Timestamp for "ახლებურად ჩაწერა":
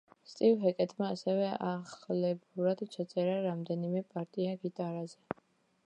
1.73-3.39